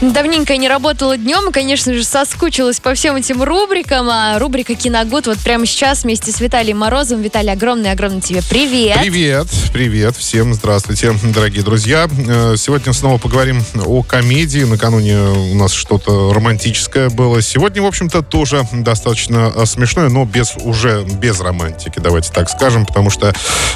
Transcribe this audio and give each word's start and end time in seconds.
Давненько 0.00 0.56
не 0.56 0.66
работала 0.66 1.18
днем 1.18 1.50
и, 1.50 1.52
конечно 1.52 1.92
же, 1.92 2.04
соскучилась 2.04 2.80
по 2.80 2.94
всем 2.94 3.16
этим 3.16 3.42
рубрикам. 3.42 4.08
А 4.08 4.38
рубрика 4.38 4.74
«Киногуд» 4.74 5.26
вот 5.26 5.36
прямо 5.40 5.66
сейчас 5.66 6.04
вместе 6.04 6.32
с 6.32 6.40
Виталием 6.40 6.78
Морозовым. 6.78 7.22
Виталий, 7.22 7.52
огромный-огромный 7.52 8.22
тебе 8.22 8.40
привет. 8.48 8.98
Привет, 8.98 9.46
привет, 9.74 10.16
всем 10.16 10.54
здравствуйте, 10.54 11.12
дорогие 11.34 11.62
друзья. 11.62 12.08
Э, 12.26 12.54
сегодня 12.56 12.94
снова 12.94 13.18
поговорим 13.18 13.62
о 13.84 14.02
комедии. 14.02 14.62
Накануне 14.62 15.18
у 15.18 15.54
нас 15.56 15.74
что-то 15.74 16.32
романтическое 16.32 17.10
было. 17.10 17.42
Сегодня, 17.42 17.82
в 17.82 17.86
общем-то, 17.86 18.22
тоже 18.22 18.66
достаточно 18.72 19.52
э, 19.54 19.66
смешное, 19.66 20.08
но 20.08 20.24
без 20.24 20.56
уже 20.56 21.04
без 21.04 21.40
романтики, 21.40 21.98
давайте 21.98 22.32
так 22.32 22.48
скажем, 22.48 22.86
потому 22.86 23.10
что 23.10 23.34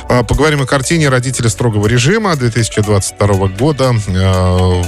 э, 0.09 0.25
поговорим 0.25 0.63
о 0.63 0.67
картине 0.67 1.11
«Родители 1.11 1.49
строгого 1.49 1.87
режима» 1.87 2.35
2022 2.35 3.49
года. 3.49 3.95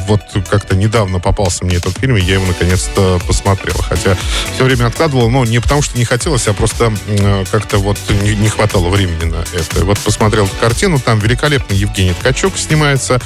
Вот 0.08 0.22
как-то 0.48 0.74
недавно 0.74 1.20
попался 1.26 1.64
мне 1.64 1.78
этот 1.78 1.98
фильм, 1.98 2.16
и 2.16 2.20
я 2.20 2.34
его 2.34 2.46
наконец-то 2.46 3.20
посмотрел. 3.26 3.74
Хотя 3.78 4.16
все 4.54 4.62
время 4.62 4.86
откладывал, 4.86 5.28
но 5.28 5.44
не 5.44 5.58
потому, 5.58 5.82
что 5.82 5.98
не 5.98 6.04
хотелось, 6.04 6.46
а 6.46 6.52
просто 6.52 6.94
э, 7.08 7.44
как-то 7.50 7.78
вот 7.78 7.98
не, 8.22 8.36
не 8.36 8.48
хватало 8.48 8.90
времени 8.90 9.24
на 9.24 9.44
это. 9.52 9.84
Вот 9.84 9.98
посмотрел 9.98 10.44
эту 10.44 10.54
картину, 10.60 11.00
там 11.00 11.18
великолепный 11.18 11.76
Евгений 11.76 12.12
Ткачук 12.12 12.56
снимается. 12.56 13.20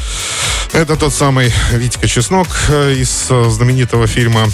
Это 0.72 0.96
тот 0.96 1.12
самый 1.12 1.52
Витька 1.72 2.08
Чеснок 2.08 2.48
э, 2.70 2.94
из 2.94 3.26
э, 3.28 3.50
знаменитого 3.50 4.06
фильма. 4.06 4.48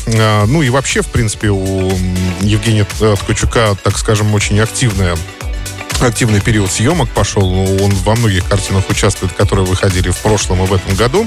Ну 0.48 0.62
и 0.62 0.69
вообще, 0.69 1.02
в 1.02 1.06
принципе, 1.06 1.50
у 1.50 1.97
Евгения 2.41 2.84
Ткачука, 2.84 3.77
так 3.80 3.97
скажем, 3.97 4.34
очень 4.34 4.58
активная 4.58 5.16
активный 6.00 6.41
период 6.41 6.70
съемок 6.70 7.08
пошел. 7.10 7.52
Он 7.52 7.91
во 7.91 8.14
многих 8.14 8.44
картинах 8.47 8.88
участвует, 8.91 9.33
которые 9.33 9.66
выходили 9.66 10.10
в 10.10 10.16
прошлом 10.19 10.62
и 10.64 10.66
в 10.66 10.75
этом 10.75 10.94
году. 10.94 11.27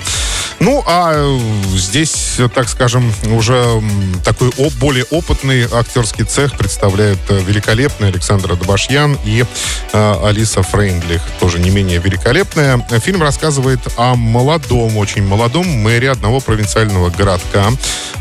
Ну, 0.59 0.83
а 0.85 1.39
здесь, 1.73 2.37
так 2.53 2.67
скажем, 2.67 3.13
уже 3.31 3.81
такой 4.25 4.51
более 4.79 5.05
опытный 5.05 5.65
актерский 5.71 6.25
цех 6.25 6.57
представляет 6.57 7.19
э, 7.29 7.39
великолепный 7.39 8.09
Александр 8.09 8.55
Добашьян 8.55 9.17
и 9.23 9.45
э, 9.93 10.15
Алиса 10.23 10.61
Фрейндлих, 10.61 11.21
тоже 11.39 11.59
не 11.59 11.69
менее 11.69 11.99
великолепная. 11.99 12.85
Фильм 13.03 13.21
рассказывает 13.21 13.79
о 13.95 14.15
молодом, 14.15 14.97
очень 14.97 15.23
молодом 15.23 15.65
мэре 15.65 16.11
одного 16.11 16.41
провинциального 16.41 17.09
городка, 17.09 17.69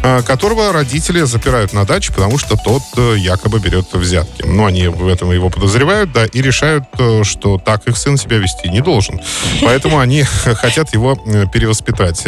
э, 0.03 0.23
которого 0.23 0.73
родители 0.73 1.23
запирают 1.23 1.73
на 1.73 1.85
даче, 1.85 2.13
потому 2.13 2.39
что 2.39 2.57
тот 2.57 2.83
э, 2.97 3.17
якобы 3.19 3.59
берет 3.59 3.93
взятки. 3.93 4.45
Ну, 4.45 4.65
они 4.65 4.87
в 4.87 5.09
этом 5.09 5.33
его 5.33 5.51
подозревают, 5.51 6.13
да, 6.13 6.25
и 6.25 6.41
решают, 6.41 6.85
э, 6.99 7.25
что 7.25 7.59
так 7.59 7.87
их 7.89 7.97
сын 7.97 8.17
себя 8.17 8.39
вести 8.39 8.69
не 8.69 8.81
должен. 8.81 9.21
Поэтому 9.63 9.99
они 9.99 10.23
хотят 10.55 10.95
его 10.95 11.21
э, 11.27 11.47
перевоспитать. 11.53 12.28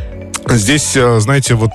Здесь, 0.47 0.95
э, 0.95 1.19
знаете, 1.19 1.53
вот 1.53 1.71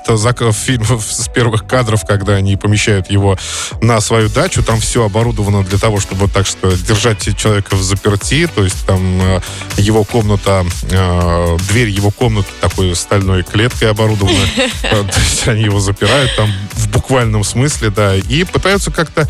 фильм 0.53 0.85
с 1.01 1.29
первых 1.29 1.67
кадров, 1.67 2.05
когда 2.07 2.35
они 2.35 2.57
помещают 2.57 3.11
его 3.11 3.39
на 3.81 4.01
свою 4.01 4.29
дачу, 4.29 4.63
там 4.63 4.81
все 4.81 5.05
оборудовано 5.05 5.65
для 5.65 5.79
того, 5.79 6.01
чтобы, 6.01 6.29
так 6.29 6.47
сказать, 6.47 6.85
держать 6.85 7.37
человека 7.37 7.77
в 7.77 7.83
заперти. 7.83 8.49
То 8.53 8.65
есть 8.65 8.85
там 8.87 9.21
э, 9.23 9.41
его 9.77 10.05
комната, 10.05 10.65
э, 10.91 11.57
дверь 11.69 11.89
его 11.89 12.11
комнаты 12.11 12.49
такой 12.61 12.95
стальной 12.97 13.43
клеткой 13.45 13.91
оборудована. 13.91 14.37
То 14.83 15.21
есть 15.21 15.47
они 15.49 15.63
его 15.63 15.81
запирают 15.81 16.35
там 16.37 16.53
в 16.73 16.89
буквальном 16.91 17.45
смысле, 17.45 17.91
да, 17.91 18.17
и 18.17 18.45
пытаются 18.45 18.91
как-то, 18.91 19.29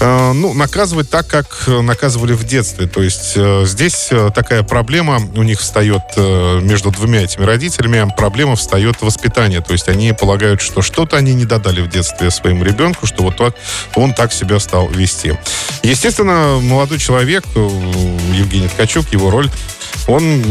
ну, 0.00 0.54
наказывать 0.54 1.10
так, 1.10 1.26
как 1.26 1.64
наказывали 1.66 2.32
в 2.32 2.44
детстве. 2.44 2.86
То 2.86 3.02
есть 3.02 3.36
здесь 3.68 4.10
такая 4.34 4.62
проблема 4.62 5.20
у 5.36 5.42
них 5.42 5.60
встает 5.60 6.02
между 6.16 6.90
двумя 6.90 7.22
этими 7.22 7.44
родителями. 7.44 8.12
Проблема 8.16 8.56
встает 8.56 8.77
дает 8.78 9.02
воспитание. 9.02 9.60
То 9.60 9.72
есть 9.72 9.88
они 9.88 10.12
полагают, 10.12 10.60
что 10.60 10.82
что-то 10.82 11.16
они 11.16 11.34
не 11.34 11.44
додали 11.44 11.80
в 11.80 11.88
детстве 11.88 12.30
своему 12.30 12.62
ребенку, 12.62 13.06
что 13.06 13.24
вот 13.24 13.36
так, 13.36 13.56
он 13.96 14.14
так 14.14 14.32
себя 14.32 14.60
стал 14.60 14.88
вести. 14.88 15.36
Естественно, 15.82 16.60
молодой 16.62 16.98
человек, 16.98 17.44
э, 17.56 17.58
Евгений 18.34 18.68
Ткачук, 18.68 19.12
его 19.12 19.30
роль 19.30 19.50
он 20.08 20.42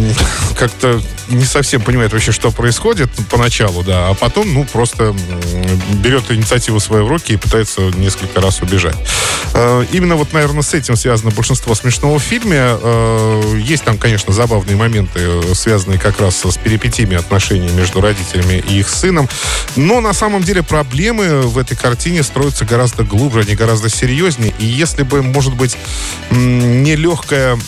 как-то 0.57 1.01
не 1.29 1.43
совсем 1.43 1.81
понимает 1.81 2.13
вообще, 2.13 2.31
что 2.31 2.51
происходит 2.51 3.09
поначалу, 3.29 3.83
да, 3.83 4.09
а 4.09 4.13
потом, 4.13 4.53
ну, 4.53 4.63
просто 4.63 5.13
берет 5.95 6.31
инициативу 6.31 6.79
в 6.79 6.83
свои 6.83 7.05
руки 7.05 7.33
и 7.33 7.37
пытается 7.37 7.81
несколько 7.81 8.39
раз 8.39 8.61
убежать. 8.61 8.95
Э, 9.53 9.83
именно 9.91 10.15
вот, 10.15 10.31
наверное, 10.31 10.61
с 10.61 10.73
этим 10.73 10.95
связано 10.95 11.31
большинство 11.31 11.73
смешного 11.73 12.19
в 12.19 12.23
фильме. 12.23 12.59
Э, 12.59 13.59
есть 13.59 13.83
там, 13.83 13.97
конечно, 13.97 14.31
забавные 14.31 14.75
моменты, 14.75 15.53
связанные 15.55 15.99
как 15.99 16.21
раз 16.21 16.45
с 16.45 16.57
перипетиями 16.57 17.17
отношений 17.17 17.69
между 17.71 17.99
родителями 17.99 18.63
и 18.69 18.79
их 18.79 18.89
сыном. 18.89 19.27
Но 19.75 20.01
на 20.01 20.13
самом 20.13 20.43
деле 20.43 20.61
проблемы 20.61 21.41
в 21.41 21.57
этой 21.57 21.75
картине 21.75 22.21
строятся 22.21 22.63
гораздо 22.63 23.03
глубже, 23.03 23.41
они 23.41 23.55
гораздо 23.55 23.89
серьезнее. 23.89 24.53
И 24.59 24.65
если 24.65 25.03
бы, 25.03 25.23
может 25.23 25.55
быть, 25.55 25.75
нелегкая 26.29 27.55
Э, 27.55 27.59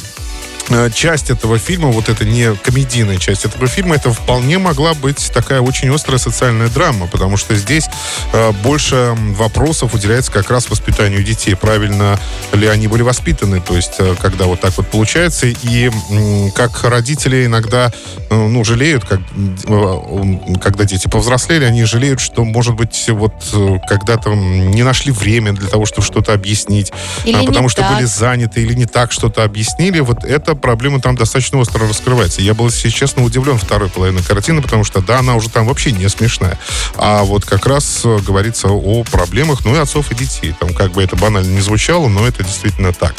часть 0.93 1.29
этого 1.29 1.57
фильма, 1.57 1.89
вот 1.89 2.09
эта 2.09 2.25
не 2.25 2.55
комедийная 2.55 3.17
часть 3.17 3.45
этого 3.45 3.67
фильма, 3.67 3.95
это 3.95 4.11
вполне 4.11 4.57
могла 4.57 4.93
быть 4.93 5.31
такая 5.33 5.61
очень 5.61 5.93
острая 5.93 6.19
социальная 6.19 6.67
драма, 6.69 7.07
потому 7.07 7.37
что 7.37 7.55
здесь 7.55 7.85
э, 8.33 8.51
больше 8.63 9.15
вопросов 9.17 9.93
уделяется 9.93 10.31
как 10.31 10.49
раз 10.49 10.69
воспитанию 10.69 11.23
детей. 11.23 11.55
Правильно 11.55 12.19
ли 12.53 12.67
они 12.67 12.87
были 12.87 13.01
воспитаны, 13.01 13.61
то 13.61 13.75
есть 13.75 13.95
э, 13.99 14.15
когда 14.21 14.45
вот 14.45 14.61
так 14.61 14.75
вот 14.77 14.87
получается, 14.87 15.47
и 15.47 15.89
э, 15.89 16.49
как 16.51 16.83
родители 16.83 17.45
иногда 17.45 17.91
э, 18.29 18.35
ну, 18.35 18.63
жалеют, 18.63 19.05
как, 19.05 19.19
э, 19.19 20.57
когда 20.61 20.83
дети 20.85 21.07
повзрослели, 21.07 21.65
они 21.65 21.83
жалеют, 21.85 22.19
что, 22.19 22.43
может 22.43 22.75
быть, 22.75 23.09
вот 23.09 23.33
э, 23.53 23.77
когда-то 23.87 24.33
не 24.33 24.83
нашли 24.83 25.11
время 25.11 25.53
для 25.53 25.67
того, 25.67 25.85
чтобы 25.85 26.05
что-то 26.05 26.33
объяснить, 26.33 26.91
или 27.25 27.35
а, 27.35 27.43
потому 27.43 27.69
что 27.69 27.81
так. 27.81 27.95
были 27.95 28.05
заняты 28.05 28.61
или 28.61 28.73
не 28.73 28.85
так 28.85 29.11
что-то 29.11 29.43
объяснили. 29.43 29.99
Вот 29.99 30.23
это 30.23 30.55
проблема 30.59 31.01
там 31.01 31.15
достаточно 31.15 31.57
остро 31.59 31.87
раскрывается. 31.87 32.41
Я 32.41 32.53
был, 32.53 32.65
если 32.65 32.89
честно, 32.89 33.23
удивлен 33.23 33.57
второй 33.57 33.89
половиной 33.89 34.23
картины, 34.23 34.61
потому 34.61 34.83
что, 34.83 35.01
да, 35.01 35.19
она 35.19 35.35
уже 35.35 35.49
там 35.49 35.65
вообще 35.65 35.91
не 35.91 36.07
смешная. 36.09 36.57
А 36.95 37.23
вот 37.23 37.45
как 37.45 37.65
раз 37.65 38.01
э, 38.03 38.17
говорится 38.19 38.69
о 38.69 39.03
проблемах, 39.03 39.65
ну 39.65 39.75
и 39.75 39.79
отцов 39.79 40.11
и 40.11 40.15
детей. 40.15 40.53
Там 40.59 40.73
как 40.73 40.91
бы 40.91 41.03
это 41.03 41.15
банально 41.15 41.49
не 41.49 41.61
звучало, 41.61 42.07
но 42.07 42.27
это 42.27 42.43
действительно 42.43 42.93
так. 42.93 43.15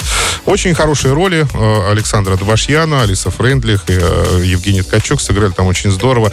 Очень 0.46 0.74
хорошие 0.74 1.12
роли 1.14 1.46
э, 1.52 1.90
Александра 1.90 2.36
Добашьяна, 2.36 3.02
Алиса 3.02 3.30
Френдлих 3.30 3.84
и 3.88 3.98
э, 4.00 4.42
Евгений 4.44 4.82
Ткачук 4.82 5.20
сыграли 5.20 5.52
там 5.52 5.66
очень 5.66 5.90
здорово. 5.90 6.32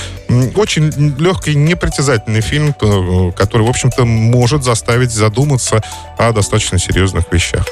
Очень 0.55 1.15
легкий, 1.17 1.55
непритязательный 1.55 2.41
фильм, 2.41 2.73
который, 2.73 3.65
в 3.65 3.69
общем-то, 3.69 4.05
может 4.05 4.63
заставить 4.63 5.11
задуматься 5.11 5.81
о 6.17 6.31
достаточно 6.31 6.77
серьезных 6.77 7.25
вещах. 7.31 7.65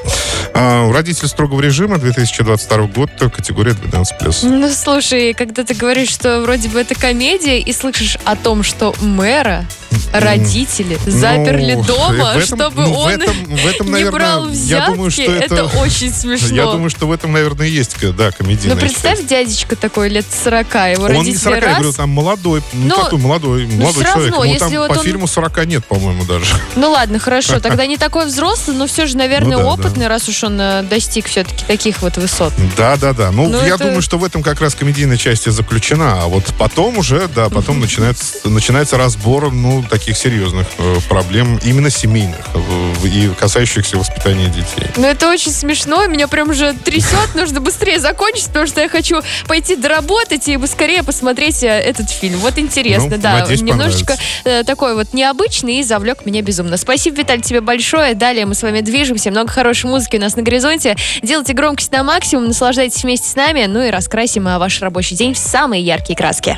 А, 0.58 0.90
Родитель 0.90 1.28
строгого 1.28 1.60
режима 1.60 1.98
2022 1.98 2.88
год 2.88 3.10
категория 3.36 3.72
12+. 3.72 4.48
Ну, 4.48 4.70
слушай, 4.70 5.34
когда 5.34 5.66
ты 5.66 5.74
говоришь, 5.74 6.08
что 6.08 6.40
вроде 6.40 6.70
бы 6.70 6.80
это 6.80 6.96
комедия, 6.96 7.60
и 7.60 7.74
слышишь 7.74 8.18
о 8.24 8.38
том, 8.38 8.64
что 8.64 8.96
мэра 9.02 9.66
родители 10.14 11.00
заперли 11.06 11.74
ну, 11.76 11.84
дома, 11.84 12.32
этом, 12.36 12.42
чтобы 12.42 12.82
ну, 12.84 12.94
он 12.94 13.12
в 13.12 13.22
этом, 13.22 13.36
в 13.56 13.66
этом, 13.66 13.86
не 13.88 13.92
наверное, 13.94 14.12
брал 14.12 14.46
взятки, 14.46 14.72
я 14.72 14.88
думаю, 14.88 15.12
что 15.12 15.22
это, 15.24 15.56
это 15.56 15.64
очень 15.80 16.14
смешно. 16.14 16.56
Я 16.56 16.66
думаю, 16.66 16.90
что 16.90 17.08
в 17.08 17.12
этом, 17.12 17.32
наверное, 17.32 17.68
есть, 17.68 17.96
да, 18.16 18.32
комедийная 18.32 18.76
Ну, 18.76 18.82
представь, 18.82 19.18
часть. 19.20 19.28
дядечка 19.30 19.76
такой, 19.76 20.10
лет 20.10 20.26
40, 20.44 20.74
его 20.92 21.04
Он 21.06 21.10
родители 21.12 21.32
не 21.32 21.38
40, 21.38 21.60
раз... 21.62 21.70
я 21.70 21.74
говорю, 21.76 21.94
там 21.94 22.10
молодой, 22.10 22.64
ну, 22.74 22.88
Ну, 22.88 23.04
такой 23.04 23.20
молодой, 23.20 23.66
молодой 23.68 24.04
всё 24.04 24.04
человек. 24.14 24.32
равно, 24.32 24.44
Ему 24.46 24.54
если 24.54 24.60
там 24.60 24.78
вот 24.80 24.88
по 24.90 25.00
он- 25.00 25.06
фильму 25.06 25.28
40 25.28 25.66
нет, 25.66 25.86
по-моему, 25.86 26.26
даже. 26.26 26.46
Ну 26.76 26.92
ладно, 26.92 27.20
хорошо, 27.20 27.60
тогда 27.60 27.86
не 27.86 27.98
такой 27.98 28.26
взрослый, 28.26 28.76
но 28.76 28.88
все 28.88 29.06
же, 29.06 29.18
наверное, 29.18 29.58
Ну 29.58 29.64
да, 29.64 29.70
опытный, 29.74 30.08
раз 30.08 30.28
уж 30.30 30.44
он 30.44 30.60
э, 30.60 30.84
достиг 30.84 31.28
все-таки 31.28 31.64
таких 31.66 32.02
вот 32.02 32.18
высот. 32.18 32.54
Да, 32.78 32.98
да, 32.98 33.14
да. 33.14 33.32
Ну, 33.32 33.48
Ну, 33.50 33.62
я 33.62 33.76
это- 33.76 33.86
думаю, 33.86 34.02
что 34.02 34.18
в 34.18 34.24
этом 34.24 34.44
как 34.44 34.62
раз 34.62 34.76
комедийная 34.76 35.18
часть 35.18 35.48
и 35.48 35.52
заключена. 35.52 36.24
А 36.24 36.26
вот 36.28 36.44
потом 36.58 36.98
уже, 36.98 37.28
да, 37.34 37.50
потом 37.50 37.80
начинается, 37.80 38.48
начинается 38.50 38.98
разбор, 38.98 39.52
ну, 39.52 39.84
таких 39.88 40.18
серьезных 40.18 40.68
э, 40.78 40.98
проблем, 41.08 41.60
именно 41.64 41.90
семейных 41.90 42.46
э, 42.54 43.08
и 43.08 43.30
касающихся 43.40 43.98
воспитания 43.98 44.48
детей. 44.48 44.90
Ну 44.98 45.06
это 45.08 45.30
очень 45.30 45.52
смешно, 45.52 46.06
меня 46.08 46.28
прям 46.28 46.50
уже 46.50 46.74
трясет, 46.74 47.36
нужно 47.36 47.62
быстрее 47.62 48.00
закончить, 48.00 48.48
потому 48.48 48.68
что 48.68 48.82
я 48.82 48.90
хочу 48.90 49.22
пойти 49.48 49.76
доработать 49.76 50.48
и 50.48 50.60
скорее 50.68 51.04
посмотреть 51.04 51.64
э, 51.64 51.68
этот 51.68 52.10
фильм. 52.10 52.40
Вот 52.40 52.58
интересно, 52.58 53.16
Ну, 53.16 53.22
да, 53.22 53.40
надеюсь, 53.40 53.62
немножечко 53.62 54.18
такой 54.66 54.96
вот 54.96 55.14
необычный 55.14 55.80
и 55.80 55.84
завлек 55.84 56.26
меня 56.26 56.42
безумно. 56.42 56.78
Спасибо, 56.78 57.18
Виталий, 57.18 57.42
тебе 57.42 57.62
большое. 57.62 58.14
Далее 58.14 58.46
мы 58.46 58.56
с 58.56 58.64
вами 58.64 58.82
движемся, 58.82 59.32
много 59.32 59.52
хорошей 59.52 59.90
музыки 59.90 60.18
у 60.18 60.20
нас 60.20 60.36
на 60.36 60.42
горизонте. 60.42 60.96
Делайте 61.22 61.54
громкость 61.54 61.92
на 61.92 62.04
максимум, 62.04 62.46
наслаждайтесь 62.48 63.04
вместе 63.04 63.28
с 63.28 63.36
нами, 63.36 63.66
ну 63.66 63.82
и 63.82 63.90
раскрасим 63.90 64.46
ваш 64.46 64.82
рабочий 64.82 65.16
день 65.16 65.34
в 65.34 65.38
самые 65.38 65.84
яркие 65.84 66.16
краски. 66.18 66.58